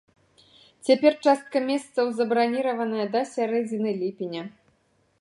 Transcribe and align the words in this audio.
Цяпер 0.89 1.13
частка 1.27 1.57
месцаў 1.69 2.05
забраніраваная 2.21 3.07
да 3.17 3.21
сярэдзіны 3.37 3.91
ліпеня. 4.03 4.43